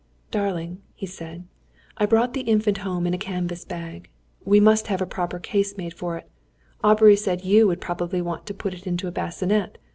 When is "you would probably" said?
7.45-8.19